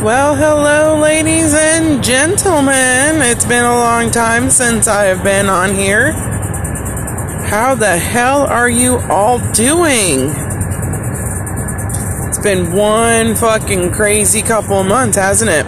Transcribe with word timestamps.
Well, 0.00 0.36
hello, 0.36 1.00
ladies 1.00 1.52
and 1.52 2.04
gentlemen. 2.04 3.20
It's 3.20 3.44
been 3.44 3.64
a 3.64 3.74
long 3.74 4.12
time 4.12 4.48
since 4.48 4.86
I 4.86 5.06
have 5.06 5.24
been 5.24 5.48
on 5.48 5.74
here. 5.74 6.12
How 7.42 7.74
the 7.74 7.98
hell 7.98 8.46
are 8.46 8.70
you 8.70 8.98
all 9.10 9.40
doing? 9.52 10.30
It's 12.28 12.38
been 12.38 12.72
one 12.72 13.34
fucking 13.34 13.90
crazy 13.90 14.40
couple 14.40 14.78
of 14.78 14.86
months, 14.86 15.16
hasn't 15.16 15.50
it? 15.50 15.66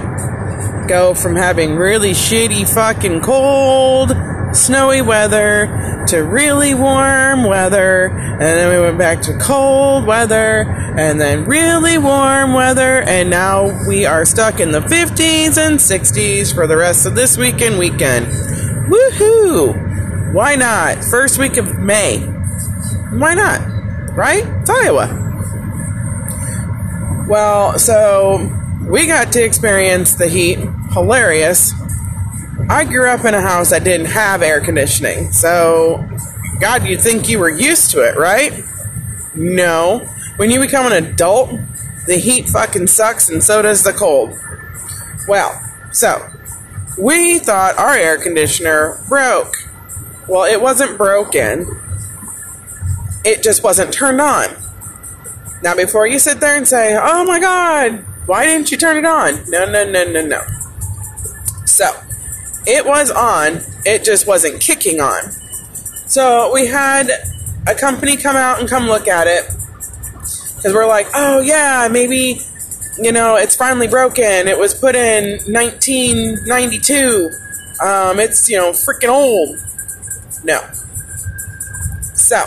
Go 0.87 1.12
from 1.12 1.35
having 1.35 1.75
really 1.75 2.12
shitty 2.12 2.73
fucking 2.73 3.23
cold, 3.23 4.11
snowy 4.53 5.03
weather 5.03 6.05
to 6.09 6.19
really 6.19 6.75
warm 6.75 7.45
weather, 7.45 8.07
and 8.07 8.41
then 8.41 8.75
we 8.75 8.80
went 8.80 8.98
back 8.98 9.23
to 9.23 9.39
cold 9.39 10.07
weather, 10.07 10.62
and 10.96 11.21
then 11.21 11.45
really 11.45 11.98
warm 11.98 12.55
weather, 12.55 13.02
and 13.02 13.30
now 13.30 13.87
we 13.87 14.07
are 14.07 14.25
stuck 14.25 14.61
in 14.61 14.71
the 14.73 14.80
50s 14.80 15.57
and 15.59 15.79
60s 15.79 16.55
for 16.55 16.66
the 16.66 16.77
rest 16.77 17.07
of 17.07 17.15
this 17.15 17.37
week 17.37 17.60
and 17.60 17.79
weekend. 17.79 18.27
Woohoo! 18.91 20.34
Why 20.34 20.57
not? 20.57 21.05
First 21.05 21.38
week 21.38 21.57
of 21.57 21.79
May. 21.79 22.19
Why 22.19 23.35
not? 23.35 23.60
Right? 24.16 24.45
It's 24.60 24.71
Iowa. 24.71 25.16
Well, 27.29 27.79
so 27.79 28.51
we 28.88 29.07
got 29.07 29.32
to 29.32 29.45
experience 29.45 30.15
the 30.15 30.29
heat. 30.29 30.59
Hilarious. 30.93 31.73
I 32.69 32.84
grew 32.84 33.09
up 33.09 33.24
in 33.24 33.34
a 33.34 33.41
house 33.41 33.70
that 33.70 33.84
didn't 33.84 34.06
have 34.06 34.42
air 34.42 34.60
conditioning, 34.60 35.32
so 35.32 36.06
God, 36.60 36.87
you'd 36.87 37.01
think 37.01 37.28
you 37.28 37.38
were 37.38 37.48
used 37.48 37.91
to 37.92 38.01
it, 38.01 38.16
right? 38.16 38.62
No. 39.34 40.06
When 40.37 40.51
you 40.51 40.60
become 40.60 40.91
an 40.91 41.04
adult, 41.04 41.51
the 42.06 42.16
heat 42.16 42.48
fucking 42.48 42.87
sucks 42.87 43.28
and 43.28 43.42
so 43.42 43.62
does 43.62 43.82
the 43.82 43.92
cold. 43.92 44.34
Well, 45.27 45.60
so 45.92 46.28
we 46.98 47.38
thought 47.38 47.79
our 47.79 47.95
air 47.95 48.18
conditioner 48.18 49.02
broke. 49.09 49.54
Well, 50.29 50.45
it 50.45 50.60
wasn't 50.60 50.98
broken, 50.98 51.66
it 53.24 53.42
just 53.42 53.63
wasn't 53.63 53.92
turned 53.92 54.20
on. 54.20 54.48
Now, 55.63 55.74
before 55.74 56.07
you 56.07 56.18
sit 56.18 56.40
there 56.40 56.57
and 56.57 56.66
say, 56.66 56.96
oh 57.01 57.24
my 57.24 57.40
God, 57.40 58.04
why 58.26 58.46
didn't 58.46 58.70
you 58.70 58.76
turn 58.79 58.96
it 58.96 59.04
on? 59.04 59.51
No, 59.51 59.70
no, 59.70 59.90
no, 59.90 60.04
no, 60.04 60.24
no. 60.24 60.42
So, 61.65 61.90
it 62.66 62.85
was 62.85 63.11
on, 63.11 63.61
it 63.85 64.05
just 64.05 64.27
wasn't 64.27 64.61
kicking 64.61 65.00
on. 65.00 65.33
So, 66.06 66.50
we 66.53 66.66
had 66.66 67.11
a 67.66 67.75
company 67.75 68.16
come 68.16 68.37
out 68.37 68.61
and 68.61 68.69
come 68.69 68.87
look 68.87 69.09
at 69.09 69.27
it. 69.27 69.47
Because 70.56 70.75
we're 70.75 70.87
like, 70.87 71.06
oh 71.15 71.41
yeah, 71.41 71.88
maybe, 71.91 72.41
you 72.99 73.12
know, 73.12 73.37
it's 73.37 73.56
finally 73.56 73.88
broken. 73.88 74.49
It 74.49 74.59
was 74.59 74.75
put 74.75 74.94
in 74.94 75.38
1992. 75.53 77.31
Um, 77.83 78.21
it's, 78.21 78.49
you 78.49 78.59
know, 78.59 78.72
freaking 78.72 79.09
old. 79.09 79.59
No. 80.44 80.61
So, 82.15 82.44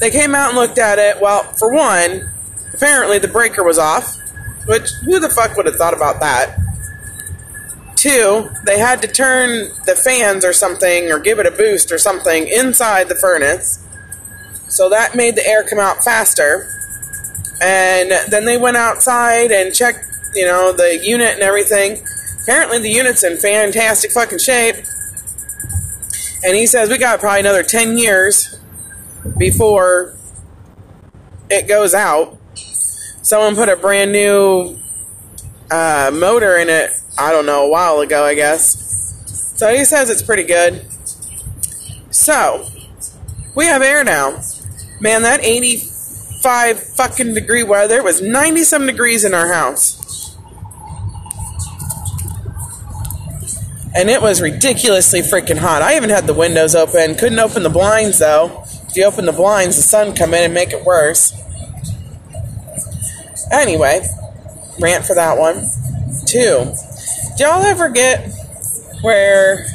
they 0.00 0.10
came 0.10 0.34
out 0.34 0.50
and 0.50 0.58
looked 0.58 0.78
at 0.78 0.98
it. 0.98 1.20
Well, 1.20 1.44
for 1.54 1.72
one, 1.72 2.30
apparently 2.74 3.18
the 3.18 3.28
breaker 3.28 3.64
was 3.64 3.78
off, 3.78 4.18
which 4.66 4.90
who 5.04 5.20
the 5.20 5.30
fuck 5.30 5.56
would 5.56 5.66
have 5.66 5.76
thought 5.76 5.94
about 5.94 6.20
that? 6.20 6.58
Two, 8.04 8.50
they 8.66 8.78
had 8.78 9.00
to 9.00 9.08
turn 9.08 9.70
the 9.86 9.94
fans 9.96 10.44
or 10.44 10.52
something 10.52 11.10
or 11.10 11.18
give 11.18 11.38
it 11.38 11.46
a 11.46 11.50
boost 11.50 11.90
or 11.90 11.96
something 11.96 12.46
inside 12.46 13.08
the 13.08 13.14
furnace. 13.14 13.82
So 14.68 14.90
that 14.90 15.16
made 15.16 15.36
the 15.36 15.46
air 15.46 15.64
come 15.64 15.78
out 15.78 16.04
faster. 16.04 16.68
And 17.62 18.12
then 18.28 18.44
they 18.44 18.58
went 18.58 18.76
outside 18.76 19.50
and 19.50 19.74
checked, 19.74 20.04
you 20.34 20.44
know, 20.44 20.70
the 20.70 21.00
unit 21.02 21.32
and 21.32 21.40
everything. 21.40 22.04
Apparently 22.42 22.78
the 22.78 22.90
unit's 22.90 23.24
in 23.24 23.38
fantastic 23.38 24.10
fucking 24.10 24.38
shape. 24.38 24.76
And 26.44 26.54
he 26.54 26.66
says 26.66 26.90
we 26.90 26.98
got 26.98 27.20
probably 27.20 27.40
another 27.40 27.62
10 27.62 27.96
years 27.96 28.54
before 29.38 30.14
it 31.48 31.66
goes 31.66 31.94
out. 31.94 32.38
Someone 33.22 33.54
put 33.54 33.70
a 33.70 33.76
brand 33.76 34.12
new 34.12 34.78
uh, 35.70 36.10
motor 36.12 36.56
in 36.56 36.68
it, 36.68 36.90
I 37.18 37.32
don't 37.32 37.46
know, 37.46 37.66
a 37.66 37.70
while 37.70 38.00
ago, 38.00 38.24
I 38.24 38.34
guess. 38.34 38.80
So 39.56 39.74
he 39.74 39.84
says 39.84 40.10
it's 40.10 40.22
pretty 40.22 40.44
good. 40.44 40.84
So, 42.10 42.68
we 43.54 43.66
have 43.66 43.82
air 43.82 44.04
now. 44.04 44.40
Man, 45.00 45.22
that 45.22 45.40
85 45.42 46.80
fucking 46.80 47.34
degree 47.34 47.62
weather 47.62 48.02
was 48.02 48.20
90 48.20 48.62
some 48.64 48.86
degrees 48.86 49.24
in 49.24 49.34
our 49.34 49.52
house. 49.52 50.36
And 53.96 54.10
it 54.10 54.20
was 54.20 54.42
ridiculously 54.42 55.20
freaking 55.20 55.58
hot. 55.58 55.82
I 55.82 55.96
even 55.96 56.10
had 56.10 56.26
the 56.26 56.34
windows 56.34 56.74
open. 56.74 57.14
Couldn't 57.14 57.38
open 57.38 57.62
the 57.62 57.70
blinds 57.70 58.18
though. 58.18 58.64
If 58.88 58.96
you 58.96 59.04
open 59.04 59.24
the 59.24 59.32
blinds, 59.32 59.76
the 59.76 59.82
sun 59.82 60.14
come 60.14 60.34
in 60.34 60.44
and 60.44 60.54
make 60.54 60.72
it 60.72 60.84
worse. 60.84 61.32
Anyway, 63.52 64.04
rant 64.80 65.04
for 65.04 65.14
that 65.14 65.38
one. 65.38 65.62
Two, 66.26 66.72
do 67.36 67.44
y'all 67.44 67.62
ever 67.62 67.88
get 67.88 68.32
where 69.02 69.66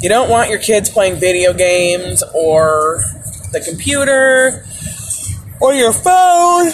you 0.00 0.08
don't 0.08 0.28
want 0.28 0.50
your 0.50 0.58
kids 0.58 0.90
playing 0.90 1.16
video 1.16 1.52
games 1.52 2.22
or 2.34 3.02
the 3.52 3.60
computer 3.60 4.64
or 5.60 5.74
your 5.74 5.92
phone 5.92 6.68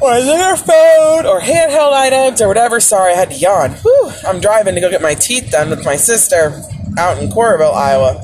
or 0.00 0.20
their 0.20 0.56
phone 0.56 1.26
or 1.26 1.40
handheld 1.40 1.92
items 1.92 2.40
or 2.40 2.48
whatever? 2.48 2.80
Sorry, 2.80 3.12
I 3.12 3.16
had 3.16 3.30
to 3.30 3.36
yawn. 3.36 3.70
Whew, 3.70 4.10
I'm 4.26 4.40
driving 4.40 4.74
to 4.74 4.80
go 4.80 4.90
get 4.90 5.02
my 5.02 5.14
teeth 5.14 5.50
done 5.50 5.70
with 5.70 5.84
my 5.84 5.96
sister 5.96 6.62
out 6.98 7.18
in 7.22 7.28
Coralville, 7.28 7.74
Iowa. 7.74 8.20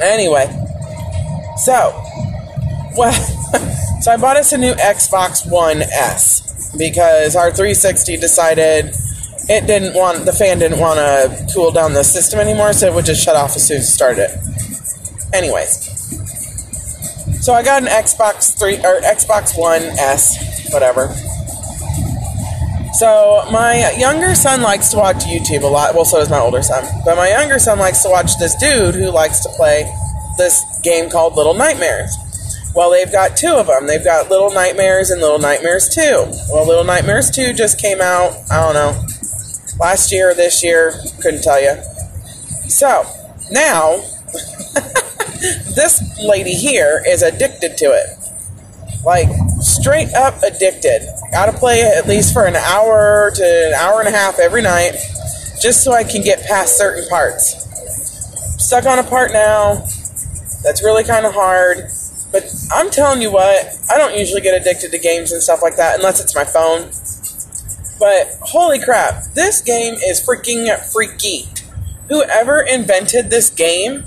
Anyway, 0.00 0.46
so, 1.56 2.02
well, 2.96 3.12
so 4.00 4.12
I 4.12 4.16
bought 4.16 4.36
us 4.36 4.52
a 4.52 4.58
new 4.58 4.72
Xbox 4.74 5.48
One 5.50 5.82
S 5.82 6.49
because 6.76 7.36
our 7.36 7.50
360 7.50 8.16
decided 8.16 8.94
it 9.48 9.66
didn't 9.66 9.94
want 9.94 10.24
the 10.24 10.32
fan 10.32 10.58
didn't 10.58 10.78
want 10.78 10.98
to 10.98 11.46
cool 11.54 11.70
down 11.70 11.92
the 11.92 12.04
system 12.04 12.38
anymore, 12.38 12.72
so 12.72 12.86
it 12.86 12.94
would 12.94 13.04
just 13.04 13.24
shut 13.24 13.36
off 13.36 13.56
as 13.56 13.66
soon 13.66 13.78
as 13.78 13.84
you 13.84 13.92
started 13.92 14.30
it. 14.30 15.34
Anyways, 15.34 15.90
so 17.44 17.54
I 17.54 17.62
got 17.62 17.82
an 17.82 17.88
Xbox 17.88 18.58
three 18.58 18.76
or 18.76 19.00
Xbox 19.00 19.58
One 19.58 19.82
S, 19.82 20.72
whatever. 20.72 21.08
So 22.92 23.46
my 23.50 23.94
younger 23.96 24.34
son 24.34 24.62
likes 24.62 24.90
to 24.90 24.98
watch 24.98 25.24
YouTube 25.24 25.62
a 25.62 25.66
lot. 25.66 25.94
Well, 25.94 26.04
so 26.04 26.18
does 26.18 26.28
my 26.28 26.38
older 26.38 26.62
son. 26.62 26.84
But 27.04 27.16
my 27.16 27.30
younger 27.30 27.58
son 27.58 27.78
likes 27.78 28.02
to 28.02 28.10
watch 28.10 28.36
this 28.38 28.54
dude 28.56 28.94
who 28.94 29.10
likes 29.10 29.40
to 29.40 29.48
play 29.50 29.90
this 30.36 30.62
game 30.82 31.08
called 31.08 31.34
Little 31.34 31.54
Nightmares. 31.54 32.14
Well, 32.74 32.90
they've 32.90 33.10
got 33.10 33.36
two 33.36 33.54
of 33.54 33.66
them. 33.66 33.86
They've 33.86 34.04
got 34.04 34.30
Little 34.30 34.52
Nightmares 34.52 35.10
and 35.10 35.20
Little 35.20 35.38
Nightmares 35.40 35.88
2. 35.88 36.00
Well, 36.50 36.66
Little 36.66 36.84
Nightmares 36.84 37.30
2 37.30 37.52
just 37.52 37.80
came 37.80 38.00
out, 38.00 38.32
I 38.50 38.60
don't 38.60 38.74
know, 38.74 39.06
last 39.80 40.12
year 40.12 40.30
or 40.30 40.34
this 40.34 40.62
year, 40.62 40.94
couldn't 41.20 41.42
tell 41.42 41.60
you. 41.60 41.82
So, 42.68 43.04
now, 43.50 43.96
this 45.74 46.00
lady 46.22 46.54
here 46.54 47.02
is 47.06 47.22
addicted 47.22 47.76
to 47.78 47.86
it. 47.86 48.06
Like, 49.04 49.28
straight 49.60 50.12
up 50.14 50.42
addicted. 50.42 51.08
Gotta 51.32 51.52
play 51.52 51.80
it 51.80 51.96
at 51.96 52.06
least 52.06 52.32
for 52.32 52.46
an 52.46 52.56
hour 52.56 53.32
to 53.34 53.66
an 53.68 53.74
hour 53.74 54.00
and 54.00 54.08
a 54.08 54.12
half 54.12 54.38
every 54.38 54.62
night, 54.62 54.92
just 55.60 55.82
so 55.82 55.92
I 55.92 56.04
can 56.04 56.22
get 56.22 56.44
past 56.46 56.76
certain 56.78 57.08
parts. 57.08 57.66
Stuck 58.62 58.84
on 58.84 58.98
a 58.98 59.02
part 59.02 59.32
now 59.32 59.86
that's 60.62 60.82
really 60.82 61.04
kind 61.04 61.24
of 61.26 61.32
hard. 61.32 61.90
But 62.32 62.44
I'm 62.72 62.90
telling 62.90 63.22
you 63.22 63.32
what, 63.32 63.78
I 63.90 63.98
don't 63.98 64.16
usually 64.16 64.40
get 64.40 64.60
addicted 64.60 64.92
to 64.92 64.98
games 64.98 65.32
and 65.32 65.42
stuff 65.42 65.62
like 65.62 65.76
that 65.76 65.96
unless 65.96 66.20
it's 66.20 66.34
my 66.34 66.44
phone. 66.44 66.90
But 67.98 68.38
holy 68.40 68.80
crap, 68.80 69.24
this 69.34 69.60
game 69.60 69.94
is 69.94 70.24
freaking 70.24 70.74
freaky. 70.92 71.48
Whoever 72.08 72.60
invented 72.60 73.30
this 73.30 73.50
game 73.50 74.04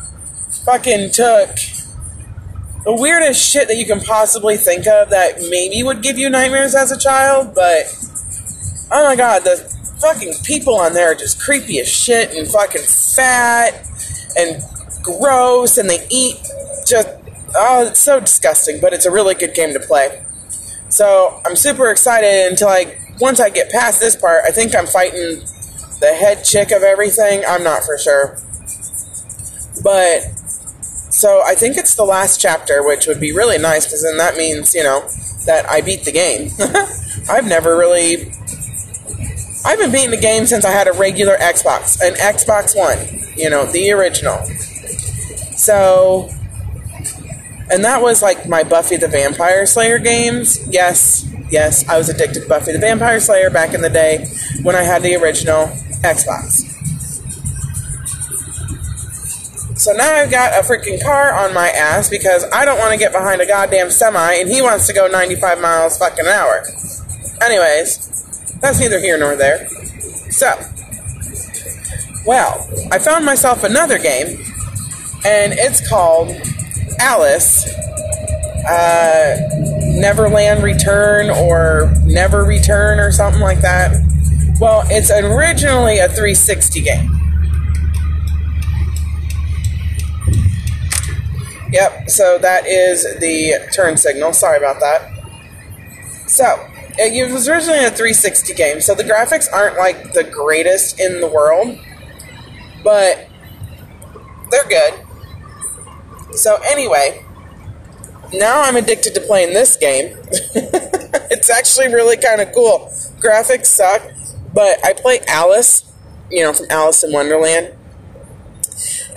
fucking 0.65 1.11
took 1.11 1.55
the 2.83 2.93
weirdest 2.93 3.41
shit 3.49 3.67
that 3.67 3.77
you 3.77 3.85
can 3.85 4.01
possibly 4.01 4.57
think 4.57 4.87
of 4.87 5.09
that 5.11 5.39
maybe 5.49 5.83
would 5.83 6.01
give 6.01 6.17
you 6.17 6.29
nightmares 6.29 6.75
as 6.75 6.91
a 6.91 6.99
child, 6.99 7.55
but 7.55 7.85
oh 8.91 9.05
my 9.05 9.15
god, 9.15 9.43
the 9.43 9.57
fucking 10.01 10.33
people 10.43 10.75
on 10.75 10.93
there 10.93 11.11
are 11.11 11.15
just 11.15 11.41
creepy 11.41 11.79
as 11.79 11.87
shit 11.87 12.31
and 12.31 12.47
fucking 12.47 12.81
fat 12.81 13.87
and 14.37 14.61
gross 15.01 15.77
and 15.77 15.89
they 15.89 16.05
eat 16.09 16.35
just 16.85 17.07
oh 17.55 17.87
it's 17.87 17.99
so 17.99 18.19
disgusting 18.19 18.79
but 18.81 18.93
it's 18.93 19.05
a 19.05 19.11
really 19.11 19.35
good 19.35 19.53
game 19.53 19.73
to 19.73 19.79
play. 19.79 20.23
So 20.89 21.41
i'm 21.45 21.55
super 21.55 21.89
excited 21.89 22.51
until 22.51 22.69
i 22.69 22.97
once 23.19 23.39
i 23.39 23.49
get 23.49 23.71
past 23.71 23.99
this 23.99 24.15
part 24.15 24.43
i 24.45 24.51
think 24.51 24.75
i'm 24.75 24.87
fighting 24.87 25.41
the 25.99 26.13
head 26.13 26.43
chick 26.43 26.71
of 26.71 26.83
everything. 26.83 27.43
I'm 27.47 27.63
not 27.63 27.83
for 27.83 27.97
sure. 27.97 28.37
But 29.83 30.21
so 31.11 31.41
i 31.45 31.55
think 31.55 31.77
it's 31.77 31.95
the 31.95 32.05
last 32.05 32.41
chapter 32.41 32.85
which 32.85 33.07
would 33.07 33.19
be 33.19 33.31
really 33.31 33.57
nice 33.57 33.85
because 33.85 34.03
then 34.03 34.17
that 34.17 34.35
means 34.35 34.73
you 34.73 34.83
know 34.83 35.07
that 35.45 35.69
i 35.69 35.81
beat 35.81 36.03
the 36.03 36.11
game. 36.11 36.49
I've 37.29 37.45
never 37.45 37.77
really 37.77 38.33
I've 39.65 39.79
been 39.79 39.91
beating 39.91 40.11
the 40.11 40.17
game 40.17 40.45
since 40.45 40.65
I 40.65 40.71
had 40.71 40.87
a 40.87 40.93
regular 40.93 41.37
Xbox, 41.37 42.01
an 42.01 42.15
Xbox 42.15 42.75
One, 42.75 42.97
you 43.37 43.49
know, 43.49 43.65
the 43.65 43.91
original. 43.91 44.43
So, 45.55 46.29
and 47.73 47.83
that 47.83 48.03
was 48.03 48.21
like 48.21 48.47
my 48.47 48.63
Buffy 48.63 48.97
the 48.97 49.07
Vampire 49.07 49.65
Slayer 49.65 49.97
games. 49.97 50.63
Yes, 50.69 51.27
yes, 51.49 51.87
I 51.89 51.97
was 51.97 52.07
addicted 52.07 52.41
to 52.41 52.47
Buffy 52.47 52.71
the 52.71 52.77
Vampire 52.77 53.19
Slayer 53.19 53.49
back 53.49 53.73
in 53.73 53.81
the 53.81 53.89
day 53.89 54.27
when 54.61 54.75
I 54.75 54.83
had 54.83 55.01
the 55.01 55.15
original 55.15 55.65
Xbox. 56.03 56.69
So 59.75 59.91
now 59.93 60.13
I've 60.13 60.29
got 60.29 60.53
a 60.53 60.63
freaking 60.63 61.01
car 61.01 61.33
on 61.33 61.55
my 61.55 61.67
ass 61.69 62.09
because 62.09 62.45
I 62.53 62.63
don't 62.63 62.77
want 62.77 62.93
to 62.93 62.99
get 62.99 63.11
behind 63.11 63.41
a 63.41 63.47
goddamn 63.47 63.89
semi 63.89 64.33
and 64.33 64.47
he 64.47 64.61
wants 64.61 64.85
to 64.87 64.93
go 64.93 65.07
95 65.07 65.59
miles 65.59 65.97
fucking 65.97 66.27
an 66.27 66.31
hour. 66.31 66.63
Anyways, 67.41 68.59
that's 68.61 68.79
neither 68.79 68.99
here 68.99 69.17
nor 69.17 69.35
there. 69.35 69.67
So, 70.29 70.53
well, 72.27 72.69
I 72.91 72.99
found 72.99 73.25
myself 73.25 73.63
another 73.63 73.97
game 73.97 74.45
and 75.25 75.53
it's 75.53 75.87
called 75.89 76.29
Alice 76.99 77.65
uh, 78.67 79.37
Neverland 79.81 80.63
Return 80.63 81.29
or 81.29 81.93
Never 82.03 82.43
Return 82.43 82.99
or 82.99 83.11
something 83.11 83.41
like 83.41 83.61
that. 83.61 83.91
Well, 84.59 84.83
it's 84.85 85.11
originally 85.11 85.99
a 85.99 86.07
360 86.07 86.81
game. 86.81 87.09
Yep, 91.71 92.09
so 92.09 92.37
that 92.37 92.67
is 92.67 93.03
the 93.19 93.69
turn 93.73 93.97
signal. 93.97 94.31
Sorry 94.31 94.57
about 94.57 94.79
that. 94.79 95.09
So, 96.27 96.67
it 96.97 97.31
was 97.31 97.49
originally 97.49 97.79
a 97.79 97.89
360 97.89 98.53
game, 98.53 98.79
so 98.79 98.93
the 98.93 99.03
graphics 99.03 99.51
aren't 99.51 99.77
like 99.77 100.13
the 100.13 100.23
greatest 100.23 100.99
in 100.99 101.19
the 101.19 101.27
world, 101.27 101.77
but 102.83 103.27
they're 104.51 104.67
good. 104.69 105.02
So, 106.35 106.57
anyway, 106.69 107.23
now 108.33 108.61
I'm 108.61 108.75
addicted 108.75 109.13
to 109.15 109.21
playing 109.21 109.53
this 109.53 109.77
game. 109.77 110.17
it's 110.31 111.49
actually 111.49 111.87
really 111.87 112.17
kind 112.17 112.41
of 112.41 112.51
cool. 112.53 112.91
Graphics 113.19 113.67
suck, 113.67 114.01
but 114.53 114.83
I 114.85 114.93
play 114.93 115.19
Alice, 115.27 115.91
you 116.29 116.43
know, 116.43 116.53
from 116.53 116.67
Alice 116.69 117.03
in 117.03 117.11
Wonderland 117.11 117.73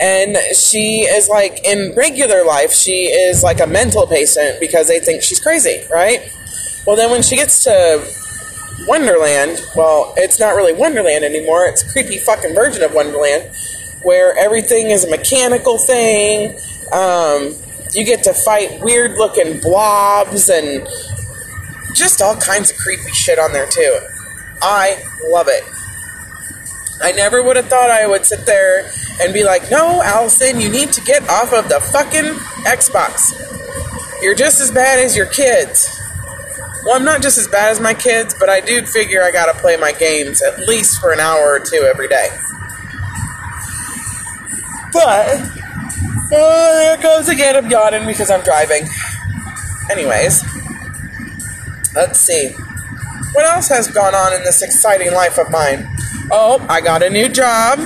and 0.01 0.37
she 0.55 1.01
is 1.03 1.29
like 1.29 1.65
in 1.65 1.95
regular 1.97 2.45
life 2.45 2.73
she 2.73 3.05
is 3.07 3.43
like 3.43 3.61
a 3.61 3.67
mental 3.67 4.07
patient 4.07 4.59
because 4.61 4.89
they 4.89 5.01
think 5.01 5.23
she's 5.23 5.41
crazy 5.41 5.83
right 5.91 6.31
well 6.87 6.97
then 6.97 7.11
when 7.11 7.23
she 7.23 7.37
gets 7.37 7.65
to 7.65 8.05
wonderland 8.87 9.61
well 9.75 10.13
it's 10.17 10.39
not 10.39 10.51
really 10.51 10.73
wonderland 10.73 11.25
anymore 11.25 11.67
it's 11.67 11.83
a 11.83 11.93
creepy 11.93 12.19
fucking 12.19 12.55
version 12.55 12.83
of 12.83 12.93
wonderland 12.93 13.51
where 14.07 14.37
everything 14.39 14.91
is 14.91 15.05
a 15.05 15.11
mechanical 15.11 15.79
thing 15.79 16.57
um, 16.93 17.53
you 17.93 18.05
get 18.05 18.23
to 18.23 18.33
fight 18.33 18.81
weird 18.81 19.13
looking 19.19 19.61
blobs 19.61 20.49
and 20.49 20.87
just 21.95 22.23
all 22.23 22.37
kinds 22.37 22.71
of 22.71 22.77
creepy 22.79 23.11
shit 23.11 23.39
on 23.39 23.53
there 23.53 23.67
too 23.67 23.99
i 24.63 24.97
love 25.29 25.49
it 25.49 25.65
I 27.01 27.13
never 27.13 27.43
would 27.43 27.57
have 27.57 27.67
thought 27.67 27.91
I 27.91 28.07
would 28.07 28.25
sit 28.25 28.47
there 28.47 28.91
and 29.21 29.35
be 29.35 29.45
like, 29.45 29.71
no, 29.71 30.03
Allison, 30.03 30.61
you 30.61 30.71
need 30.71 30.93
to 30.93 31.01
get 31.03 31.29
off 31.29 31.53
of 31.53 31.69
the 31.69 31.81
fucking 31.81 32.33
Xbox. 32.65 33.33
You're 34.23 34.35
just 34.35 34.61
as 34.61 34.71
bad 34.71 34.99
as 34.99 35.17
your 35.17 35.27
kids. 35.27 36.01
Well, 36.85 36.97
I'm 36.97 37.05
not 37.05 37.21
just 37.21 37.37
as 37.37 37.49
bad 37.49 37.71
as 37.71 37.81
my 37.81 37.93
kids, 37.93 38.35
but 38.39 38.49
I 38.49 38.61
do 38.61 38.83
figure 38.87 39.23
I 39.23 39.31
gotta 39.31 39.53
play 39.55 39.77
my 39.77 39.93
games 39.93 40.43
at 40.43 40.59
least 40.61 40.99
for 41.01 41.13
an 41.13 41.21
hour 41.21 41.43
or 41.43 41.61
two 41.61 41.83
every 41.83 42.09
day. 42.09 42.29
But, 44.97 45.41
oh, 46.33 46.73
there 46.79 46.97
goes 46.97 47.29
again, 47.29 47.55
I'm 47.55 47.71
yawning 47.71 48.07
because 48.07 48.31
I'm 48.31 48.43
driving. 48.43 48.89
Anyways, 49.91 50.43
let's 51.95 52.19
see. 52.19 52.49
What 53.33 53.45
else 53.45 53.69
has 53.69 53.89
gone 53.89 54.15
on 54.15 54.33
in 54.33 54.43
this 54.43 54.63
exciting 54.63 55.13
life 55.13 55.39
of 55.39 55.51
mine? 55.51 55.87
Oh, 56.31 56.65
I 56.71 56.81
got 56.81 57.03
a 57.03 57.11
new 57.11 57.29
job. 57.29 57.79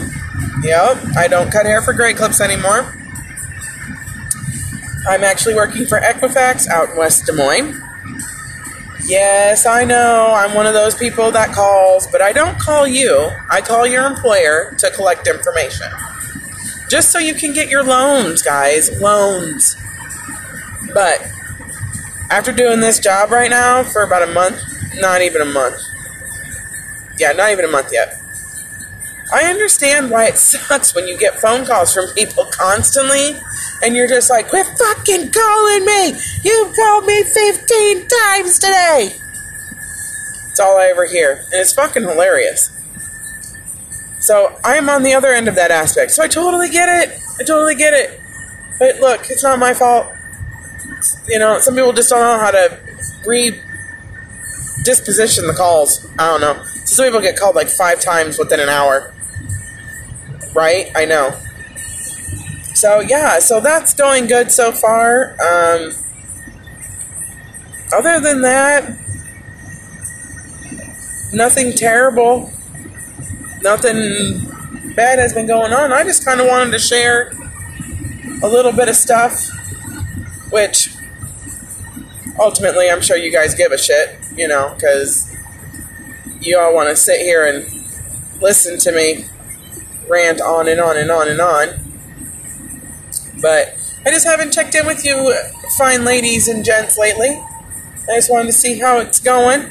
Yep, 0.62 1.16
I 1.16 1.26
don't 1.28 1.50
cut 1.50 1.66
hair 1.66 1.82
for 1.82 1.92
Great 1.92 2.16
Clips 2.16 2.40
anymore. 2.40 2.94
I'm 5.08 5.24
actually 5.24 5.56
working 5.56 5.86
for 5.86 5.98
Equifax 5.98 6.68
out 6.68 6.90
in 6.90 6.96
West 6.96 7.26
Des 7.26 7.32
Moines. 7.32 7.82
Yes, 9.04 9.66
I 9.66 9.84
know, 9.84 10.32
I'm 10.32 10.54
one 10.54 10.66
of 10.66 10.74
those 10.74 10.94
people 10.94 11.32
that 11.32 11.52
calls, 11.52 12.06
but 12.06 12.22
I 12.22 12.32
don't 12.32 12.58
call 12.60 12.86
you. 12.86 13.30
I 13.50 13.60
call 13.60 13.84
your 13.86 14.06
employer 14.06 14.76
to 14.78 14.90
collect 14.92 15.26
information. 15.26 15.88
Just 16.90 17.12
so 17.12 17.20
you 17.20 17.34
can 17.34 17.52
get 17.54 17.68
your 17.68 17.84
loans, 17.84 18.42
guys. 18.42 19.00
Loans. 19.00 19.76
But 20.92 21.22
after 22.30 22.52
doing 22.52 22.80
this 22.80 22.98
job 22.98 23.30
right 23.30 23.48
now 23.48 23.84
for 23.84 24.02
about 24.02 24.28
a 24.28 24.32
month, 24.32 24.60
not 24.96 25.22
even 25.22 25.40
a 25.40 25.44
month. 25.44 25.80
Yeah, 27.16 27.30
not 27.30 27.52
even 27.52 27.64
a 27.64 27.68
month 27.68 27.90
yet. 27.92 28.20
I 29.32 29.44
understand 29.44 30.10
why 30.10 30.26
it 30.26 30.36
sucks 30.36 30.92
when 30.92 31.06
you 31.06 31.16
get 31.16 31.40
phone 31.40 31.64
calls 31.64 31.94
from 31.94 32.08
people 32.08 32.46
constantly 32.46 33.36
and 33.84 33.94
you're 33.94 34.08
just 34.08 34.28
like, 34.28 34.48
quit 34.48 34.66
fucking 34.66 35.30
calling 35.30 35.84
me! 35.84 36.18
You've 36.42 36.74
called 36.74 37.06
me 37.06 37.22
15 37.22 38.08
times 38.08 38.58
today! 38.58 39.16
It's 40.48 40.58
all 40.58 40.76
I 40.76 40.88
ever 40.88 41.06
hear. 41.06 41.36
And 41.52 41.60
it's 41.60 41.72
fucking 41.72 42.02
hilarious. 42.02 42.79
So 44.20 44.56
I 44.64 44.76
am 44.76 44.88
on 44.88 45.02
the 45.02 45.14
other 45.14 45.32
end 45.32 45.48
of 45.48 45.54
that 45.56 45.70
aspect. 45.70 46.12
So 46.12 46.22
I 46.22 46.28
totally 46.28 46.68
get 46.68 46.88
it. 46.88 47.18
I 47.40 47.44
totally 47.44 47.74
get 47.74 47.92
it. 47.94 48.20
But 48.78 49.00
look, 49.00 49.30
it's 49.30 49.42
not 49.42 49.58
my 49.58 49.74
fault. 49.74 50.06
You 51.26 51.38
know, 51.38 51.58
some 51.58 51.74
people 51.74 51.92
just 51.92 52.10
don't 52.10 52.20
know 52.20 52.38
how 52.38 52.50
to 52.50 52.78
re 53.26 53.60
disposition 54.84 55.46
the 55.46 55.54
calls. 55.54 56.06
I 56.18 56.26
don't 56.26 56.40
know. 56.40 56.62
So 56.64 56.96
some 56.96 57.06
people 57.06 57.20
get 57.20 57.36
called 57.36 57.56
like 57.56 57.68
five 57.68 58.00
times 58.00 58.38
within 58.38 58.60
an 58.60 58.68
hour 58.68 59.12
right? 60.54 60.90
I 60.94 61.04
know. 61.04 61.32
So 62.74 63.00
yeah, 63.00 63.38
so 63.40 63.60
that's 63.60 63.94
going 63.94 64.26
good 64.26 64.50
so 64.50 64.72
far. 64.72 65.32
Um, 65.40 65.92
other 67.92 68.20
than 68.20 68.42
that, 68.42 68.96
nothing 71.32 71.72
terrible. 71.72 72.52
Nothing 73.62 74.46
bad 74.94 75.18
has 75.18 75.32
been 75.34 75.46
going 75.46 75.72
on. 75.72 75.92
I 75.92 76.02
just 76.04 76.24
kind 76.24 76.40
of 76.40 76.46
wanted 76.46 76.72
to 76.72 76.78
share 76.78 77.32
a 78.42 78.48
little 78.48 78.72
bit 78.72 78.88
of 78.88 78.96
stuff, 78.96 79.50
which 80.50 80.94
ultimately 82.38 82.90
I'm 82.90 83.00
sure 83.00 83.16
you 83.16 83.30
guys 83.30 83.54
give 83.54 83.72
a 83.72 83.78
shit, 83.78 84.18
you 84.34 84.48
know, 84.48 84.72
because 84.74 85.36
you 86.40 86.58
all 86.58 86.74
want 86.74 86.88
to 86.88 86.96
sit 86.96 87.20
here 87.20 87.46
and 87.46 87.66
listen 88.40 88.78
to 88.78 88.92
me 88.92 89.26
rant 90.08 90.40
on 90.40 90.68
and 90.68 90.80
on 90.80 90.96
and 90.96 91.10
on 91.10 91.28
and 91.28 91.40
on. 91.40 91.68
But 93.40 93.76
I 94.06 94.10
just 94.10 94.26
haven't 94.26 94.52
checked 94.52 94.74
in 94.74 94.86
with 94.86 95.04
you, 95.04 95.34
fine 95.76 96.04
ladies 96.04 96.48
and 96.48 96.64
gents, 96.64 96.98
lately. 96.98 97.30
I 98.08 98.16
just 98.16 98.30
wanted 98.30 98.46
to 98.46 98.52
see 98.52 98.78
how 98.78 98.98
it's 98.98 99.20
going. 99.20 99.66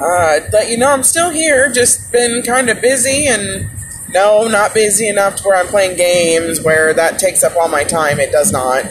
Uh, 0.00 0.40
let 0.52 0.70
you 0.70 0.78
know 0.78 0.90
I'm 0.90 1.02
still 1.02 1.30
here, 1.30 1.70
just 1.70 2.10
been 2.10 2.42
kind 2.42 2.70
of 2.70 2.80
busy 2.80 3.26
and 3.26 3.68
no, 4.08 4.48
not 4.48 4.72
busy 4.72 5.08
enough 5.08 5.36
to 5.36 5.42
where 5.44 5.56
I'm 5.56 5.66
playing 5.66 5.96
games 5.96 6.62
where 6.62 6.94
that 6.94 7.18
takes 7.18 7.44
up 7.44 7.54
all 7.54 7.68
my 7.68 7.84
time. 7.84 8.18
It 8.18 8.32
does 8.32 8.50
not. 8.50 8.86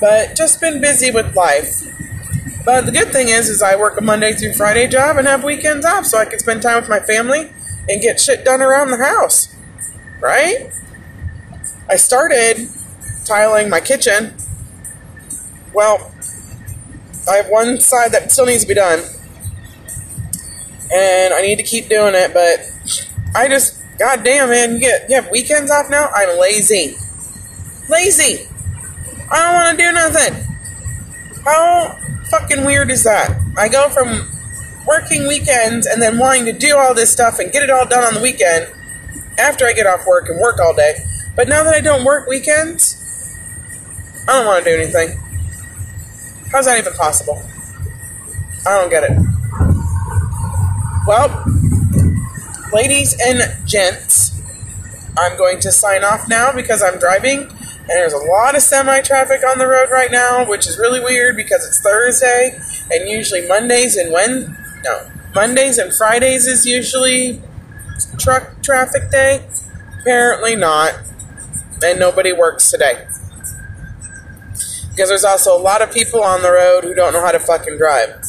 But 0.00 0.34
just 0.36 0.60
been 0.60 0.80
busy 0.80 1.10
with 1.10 1.36
life. 1.36 1.82
But 2.64 2.86
the 2.86 2.92
good 2.92 3.12
thing 3.12 3.28
is, 3.28 3.48
is 3.48 3.62
I 3.62 3.76
work 3.76 3.98
a 3.98 4.02
Monday 4.02 4.32
through 4.32 4.54
Friday 4.54 4.88
job 4.88 5.18
and 5.18 5.26
have 5.26 5.44
weekends 5.44 5.86
off, 5.86 6.06
so 6.06 6.18
I 6.18 6.24
can 6.24 6.38
spend 6.40 6.60
time 6.60 6.80
with 6.80 6.88
my 6.88 7.00
family 7.00 7.52
and 7.88 8.02
get 8.02 8.20
shit 8.20 8.44
done 8.44 8.60
around 8.60 8.90
the 8.90 9.04
house. 9.04 9.54
Right? 10.20 10.70
I 11.88 11.96
started 11.96 12.68
tiling 13.24 13.70
my 13.70 13.80
kitchen. 13.80 14.34
Well, 15.72 16.12
I 17.30 17.36
have 17.36 17.48
one 17.48 17.80
side 17.80 18.12
that 18.12 18.32
still 18.32 18.46
needs 18.46 18.62
to 18.62 18.68
be 18.68 18.74
done. 18.74 19.00
And 20.92 21.34
I 21.34 21.40
need 21.42 21.56
to 21.56 21.62
keep 21.62 21.88
doing 21.88 22.14
it, 22.14 22.32
but 22.34 22.60
I 23.34 23.48
just 23.48 23.80
God 23.98 24.24
damn 24.24 24.48
man, 24.50 24.74
you 24.74 24.80
get 24.80 25.08
you 25.08 25.16
have 25.16 25.30
weekends 25.30 25.70
off 25.70 25.88
now? 25.88 26.10
I'm 26.14 26.38
lazy. 26.38 26.96
Lazy. 27.88 28.48
I 29.30 29.42
don't 29.42 29.54
wanna 29.54 29.78
do 29.78 29.92
nothing. 29.92 31.42
How 31.44 31.98
fucking 32.30 32.64
weird 32.64 32.90
is 32.90 33.04
that? 33.04 33.38
I 33.56 33.68
go 33.68 33.88
from 33.88 34.30
working 34.86 35.26
weekends 35.26 35.86
and 35.86 36.00
then 36.00 36.18
wanting 36.18 36.46
to 36.46 36.52
do 36.52 36.76
all 36.76 36.94
this 36.94 37.10
stuff 37.10 37.38
and 37.38 37.52
get 37.52 37.62
it 37.62 37.70
all 37.70 37.86
done 37.86 38.04
on 38.04 38.14
the 38.14 38.20
weekend 38.20 38.68
after 39.38 39.66
I 39.66 39.72
get 39.72 39.86
off 39.86 40.06
work 40.06 40.28
and 40.28 40.40
work 40.40 40.60
all 40.60 40.74
day. 40.74 40.96
But 41.36 41.48
now 41.48 41.64
that 41.64 41.74
I 41.74 41.80
don't 41.80 42.04
work 42.04 42.28
weekends, 42.28 43.00
I 44.28 44.32
don't 44.32 44.46
want 44.46 44.64
to 44.64 44.70
do 44.70 44.80
anything. 44.80 45.18
How's 46.50 46.66
that 46.66 46.78
even 46.78 46.92
possible? 46.94 47.42
I 48.66 48.80
don't 48.80 48.90
get 48.90 49.04
it. 49.04 49.33
Well, 51.06 51.44
ladies 52.72 53.14
and 53.20 53.42
gents, 53.66 54.40
I'm 55.18 55.36
going 55.36 55.60
to 55.60 55.70
sign 55.70 56.02
off 56.02 56.28
now 56.28 56.50
because 56.52 56.82
I'm 56.82 56.98
driving 56.98 57.40
and 57.40 57.90
there's 57.90 58.14
a 58.14 58.18
lot 58.18 58.56
of 58.56 58.62
semi 58.62 59.02
traffic 59.02 59.42
on 59.46 59.58
the 59.58 59.66
road 59.66 59.90
right 59.90 60.10
now, 60.10 60.48
which 60.48 60.66
is 60.66 60.78
really 60.78 61.00
weird 61.00 61.36
because 61.36 61.66
it's 61.66 61.78
Thursday 61.82 62.58
and 62.90 63.08
usually 63.08 63.46
Mondays 63.46 63.96
and 63.96 64.10
when 64.10 64.56
no 64.82 65.10
Mondays 65.34 65.76
and 65.76 65.92
Fridays 65.92 66.46
is 66.46 66.64
usually 66.64 67.42
truck 68.18 68.62
traffic 68.62 69.10
day. 69.10 69.46
Apparently 70.00 70.56
not, 70.56 70.94
and 71.82 71.98
nobody 71.98 72.32
works 72.32 72.70
today 72.70 73.06
because 74.90 75.08
there's 75.08 75.24
also 75.24 75.54
a 75.54 75.60
lot 75.60 75.82
of 75.82 75.92
people 75.92 76.22
on 76.22 76.40
the 76.40 76.50
road 76.52 76.84
who 76.84 76.94
don't 76.94 77.12
know 77.12 77.20
how 77.20 77.32
to 77.32 77.38
fucking 77.38 77.76
drive. 77.76 78.24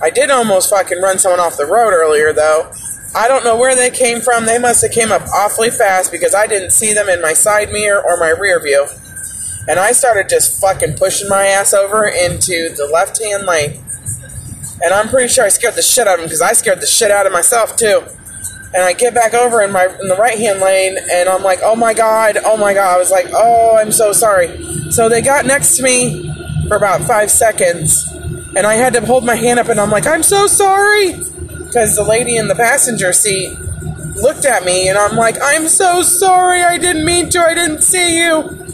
I 0.00 0.10
did 0.10 0.30
almost 0.30 0.70
fucking 0.70 1.00
run 1.00 1.18
someone 1.18 1.40
off 1.40 1.56
the 1.56 1.66
road 1.66 1.92
earlier 1.92 2.32
though. 2.32 2.70
I 3.14 3.26
don't 3.26 3.42
know 3.42 3.56
where 3.56 3.74
they 3.74 3.90
came 3.90 4.20
from. 4.20 4.44
They 4.44 4.58
must 4.58 4.82
have 4.82 4.92
came 4.92 5.10
up 5.10 5.22
awfully 5.34 5.70
fast 5.70 6.12
because 6.12 6.34
I 6.34 6.46
didn't 6.46 6.70
see 6.70 6.92
them 6.92 7.08
in 7.08 7.20
my 7.20 7.32
side 7.32 7.72
mirror 7.72 8.02
or 8.04 8.16
my 8.18 8.30
rear 8.30 8.60
view. 8.60 8.86
And 9.66 9.78
I 9.78 9.92
started 9.92 10.28
just 10.28 10.60
fucking 10.60 10.94
pushing 10.94 11.28
my 11.28 11.46
ass 11.46 11.74
over 11.74 12.06
into 12.06 12.68
the 12.74 12.88
left 12.92 13.22
hand 13.22 13.46
lane. 13.46 13.82
And 14.82 14.94
I'm 14.94 15.08
pretty 15.08 15.28
sure 15.28 15.44
I 15.44 15.48
scared 15.48 15.74
the 15.74 15.82
shit 15.82 16.06
out 16.06 16.14
of 16.14 16.20
them 16.20 16.26
because 16.26 16.42
I 16.42 16.52
scared 16.52 16.80
the 16.80 16.86
shit 16.86 17.10
out 17.10 17.26
of 17.26 17.32
myself 17.32 17.76
too. 17.76 18.02
And 18.74 18.82
I 18.82 18.92
get 18.92 19.14
back 19.14 19.34
over 19.34 19.62
in 19.62 19.72
my 19.72 19.86
in 19.86 20.08
the 20.08 20.16
right 20.16 20.38
hand 20.38 20.60
lane 20.60 20.96
and 21.10 21.28
I'm 21.28 21.42
like, 21.42 21.60
oh 21.62 21.74
my 21.74 21.94
god, 21.94 22.36
oh 22.44 22.56
my 22.56 22.74
god. 22.74 22.94
I 22.94 22.98
was 22.98 23.10
like, 23.10 23.26
oh, 23.32 23.76
I'm 23.76 23.90
so 23.90 24.12
sorry. 24.12 24.92
So 24.92 25.08
they 25.08 25.22
got 25.22 25.46
next 25.46 25.76
to 25.78 25.82
me 25.82 26.30
for 26.68 26.76
about 26.76 27.00
five 27.02 27.30
seconds 27.30 28.06
and 28.56 28.66
I 28.66 28.74
had 28.74 28.94
to 28.94 29.04
hold 29.04 29.24
my 29.24 29.34
hand 29.34 29.58
up 29.58 29.68
and 29.68 29.80
I'm 29.80 29.90
like, 29.90 30.06
I'm 30.06 30.22
so 30.22 30.46
sorry 30.46 31.12
because 31.12 31.96
the 31.96 32.02
lady 32.02 32.36
in 32.36 32.48
the 32.48 32.54
passenger 32.54 33.12
seat 33.12 33.58
looked 34.16 34.44
at 34.44 34.64
me 34.64 34.88
and 34.88 34.98
I'm 34.98 35.16
like, 35.16 35.36
I'm 35.42 35.68
so 35.68 36.02
sorry, 36.02 36.62
I 36.62 36.78
didn't 36.78 37.04
mean 37.04 37.30
to, 37.30 37.40
I 37.40 37.54
didn't 37.54 37.82
see 37.82 38.24
you. 38.24 38.66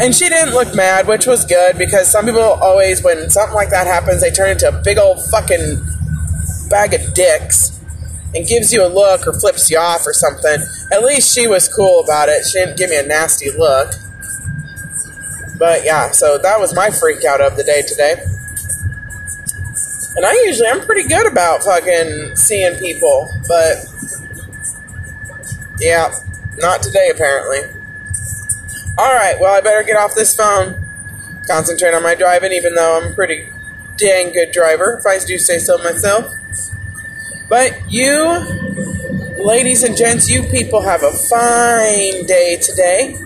And 0.00 0.14
she 0.14 0.28
didn't 0.28 0.54
look 0.54 0.74
mad, 0.74 1.06
which 1.06 1.26
was 1.26 1.44
good 1.44 1.76
because 1.76 2.10
some 2.10 2.24
people 2.24 2.40
always, 2.40 3.02
when 3.02 3.28
something 3.28 3.54
like 3.54 3.70
that 3.70 3.86
happens, 3.86 4.22
they 4.22 4.30
turn 4.30 4.50
into 4.50 4.68
a 4.68 4.82
big 4.82 4.98
old 4.98 5.22
fucking 5.26 5.82
bag 6.70 6.94
of 6.94 7.12
dicks 7.12 7.78
and 8.34 8.46
gives 8.46 8.72
you 8.72 8.84
a 8.84 8.88
look 8.88 9.26
or 9.26 9.32
flips 9.38 9.70
you 9.70 9.78
off 9.78 10.06
or 10.06 10.14
something. 10.14 10.62
At 10.90 11.02
least 11.04 11.34
she 11.34 11.46
was 11.46 11.68
cool 11.68 12.02
about 12.02 12.28
it. 12.30 12.46
She 12.46 12.58
didn't 12.58 12.78
give 12.78 12.88
me 12.88 12.98
a 12.98 13.06
nasty 13.06 13.50
look. 13.50 13.92
But 15.58 15.84
yeah, 15.84 16.10
so 16.10 16.38
that 16.38 16.58
was 16.58 16.74
my 16.74 16.90
freak 16.90 17.24
out 17.24 17.40
of 17.40 17.56
the 17.56 17.62
day 17.62 17.82
today. 17.86 18.16
And 20.14 20.26
I 20.26 20.32
usually 20.44 20.68
I'm 20.68 20.80
pretty 20.80 21.08
good 21.08 21.26
about 21.26 21.62
fucking 21.62 22.36
seeing 22.36 22.78
people, 22.78 23.30
but 23.48 23.76
yeah, 25.78 26.12
not 26.58 26.82
today 26.82 27.10
apparently. 27.10 27.60
Alright, 28.98 29.40
well 29.40 29.54
I 29.54 29.60
better 29.60 29.82
get 29.82 29.96
off 29.96 30.14
this 30.14 30.36
phone. 30.36 30.86
Concentrate 31.48 31.94
on 31.94 32.02
my 32.02 32.14
driving, 32.14 32.52
even 32.52 32.74
though 32.74 33.00
I'm 33.00 33.12
a 33.12 33.14
pretty 33.14 33.48
dang 33.96 34.32
good 34.32 34.52
driver, 34.52 34.98
if 34.98 35.06
I 35.06 35.24
do 35.24 35.38
say 35.38 35.58
so 35.58 35.78
myself. 35.78 36.34
But 37.48 37.80
you, 37.90 39.34
ladies 39.44 39.82
and 39.82 39.96
gents, 39.96 40.30
you 40.30 40.42
people 40.44 40.82
have 40.82 41.02
a 41.02 41.12
fine 41.12 42.26
day 42.26 42.58
today. 42.62 43.18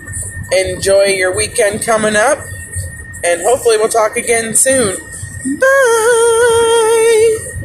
Enjoy 0.51 1.03
your 1.03 1.35
weekend 1.35 1.83
coming 1.83 2.15
up, 2.15 2.39
and 3.23 3.41
hopefully 3.41 3.77
we'll 3.77 3.89
talk 3.89 4.17
again 4.17 4.55
soon. 4.55 4.97
Bye! 5.55 7.56